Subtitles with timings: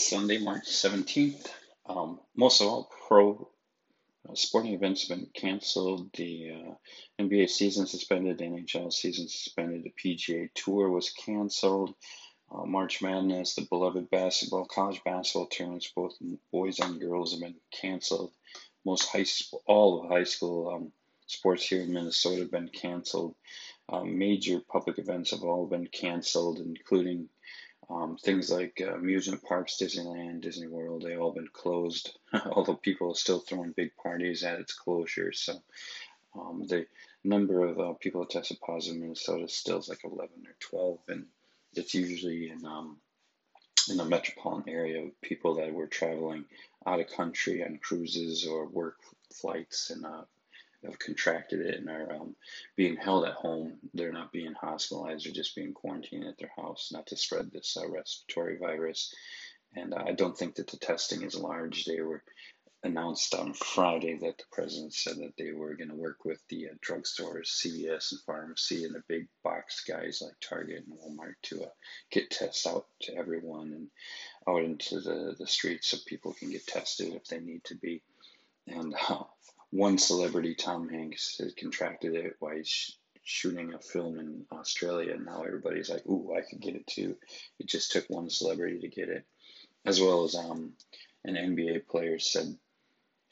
[0.00, 1.46] Sunday, March 17th.
[1.86, 3.50] Um, most of all pro
[4.28, 6.10] uh, sporting events have been canceled.
[6.14, 11.94] The uh, NBA season suspended, NHL season suspended, the PGA Tour was canceled.
[12.50, 16.16] Uh, March Madness, the beloved basketball, college basketball tournaments, both
[16.50, 18.32] boys and girls, have been canceled.
[18.84, 20.92] Most high school, all of high school um,
[21.26, 23.34] sports here in Minnesota have been canceled.
[23.88, 27.28] Um, major public events have all been canceled, including
[27.90, 32.16] um, things like uh, amusement parks, Disneyland, Disney World, they all been closed,
[32.52, 35.32] although people are still throwing big parties at its closure.
[35.32, 35.60] So
[36.38, 36.86] um, the
[37.24, 41.26] number of uh, people tested positive in Minnesota still is like 11 or 12, and
[41.74, 42.98] it's usually in um,
[43.88, 46.44] in the metropolitan area of people that were traveling
[46.86, 48.96] out of country on cruises or work
[49.32, 50.22] flights and uh,
[50.84, 52.36] have contracted it and are um,
[52.76, 53.78] being held at home.
[53.94, 57.76] They're not being hospitalized; they're just being quarantined at their house, not to spread this
[57.80, 59.14] uh, respiratory virus.
[59.76, 61.84] And uh, I don't think that the testing is large.
[61.84, 62.22] They were
[62.82, 66.68] announced on Friday that the president said that they were going to work with the
[66.68, 71.64] uh, drugstores, CVS and pharmacy, and the big box guys like Target and Walmart to
[71.64, 71.68] uh,
[72.10, 73.88] get tests out to everyone and
[74.48, 78.02] out into the, the streets so people can get tested if they need to be.
[78.66, 79.24] And uh,
[79.70, 85.24] one celebrity, Tom Hanks, had contracted it while he's shooting a film in Australia, and
[85.24, 87.16] now everybody's like, "Ooh, I could get it too."
[87.58, 89.24] It just took one celebrity to get it,
[89.84, 90.74] as well as um,
[91.24, 92.56] an NBA player said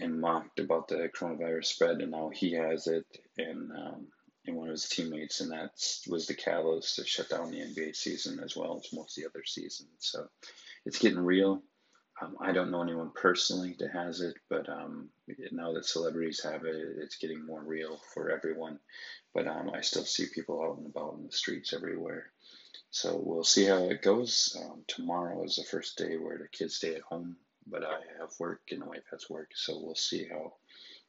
[0.00, 3.04] and mocked about the coronavirus spread, and now he has it,
[3.36, 4.06] and um,
[4.46, 5.72] and one of his teammates, and that
[6.08, 9.28] was the catalyst to shut down the NBA season as well as most of the
[9.28, 9.90] other seasons.
[9.98, 10.28] So
[10.86, 11.62] it's getting real.
[12.20, 15.08] Um, I don't know anyone personally that has it, but um,
[15.52, 18.80] now that celebrities have it, it's getting more real for everyone.
[19.34, 22.30] But um, I still see people out and about in the streets everywhere.
[22.90, 24.56] So we'll see how it goes.
[24.60, 28.30] Um, tomorrow is the first day where the kids stay at home, but I have
[28.40, 29.50] work and the wife has work.
[29.54, 30.54] So we'll see how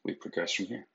[0.03, 0.85] we progress from here.